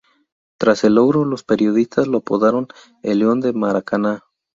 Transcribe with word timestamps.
Tras 0.57 0.83
el 0.83 0.95
logro, 0.95 1.25
los 1.25 1.43
periodistas 1.43 2.07
lo 2.07 2.17
apodaron 2.17 2.67
"el 3.03 3.19
león 3.19 3.39
del 3.39 3.53
Maracaná". 3.53 4.23